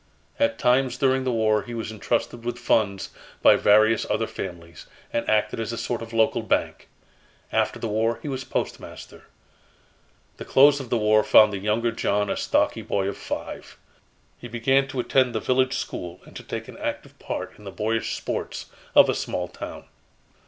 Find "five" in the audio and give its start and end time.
13.15-13.77